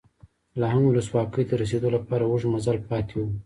لا 0.59 0.67
هم 0.73 0.83
ولسواکۍ 0.87 1.43
ته 1.49 1.55
د 1.57 1.59
رسېدو 1.61 1.87
لپاره 1.95 2.23
اوږد 2.25 2.51
مزل 2.53 2.77
پاتې 2.89 3.13
و. 3.19 3.23